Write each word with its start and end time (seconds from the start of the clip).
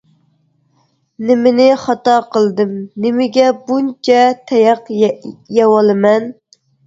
نېمىنى 1.31 1.67
خاتا 1.81 2.15
قىلدىم، 2.37 2.71
نېمىگە 3.05 3.45
بۇنچە 3.69 4.17
تاياق 4.53 4.91
يەۋالىمەن. 5.61 6.29